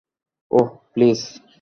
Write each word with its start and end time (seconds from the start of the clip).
Oh, 0.51 0.67
please. 0.93 1.41